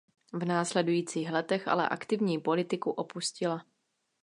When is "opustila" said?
2.91-3.65